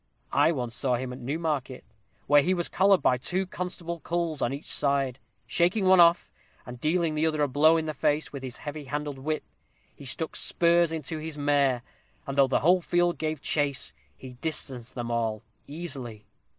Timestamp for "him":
0.95-1.13